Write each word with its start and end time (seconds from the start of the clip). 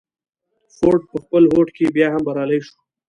فورډ 0.75 1.01
په 1.11 1.17
خپل 1.23 1.43
هوډ 1.51 1.67
کې 1.75 1.93
بيا 1.95 2.07
هم 2.13 2.21
بريالی 2.27 2.59
شو. 2.65 2.75